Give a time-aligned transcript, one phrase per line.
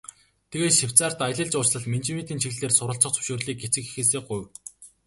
[0.51, 4.45] Тэгээд Швейцарьт аялал жуулчлал, менежментийн чиглэлээр суралцах зөвшөөрлийг эцэг эхээсээ гуйв.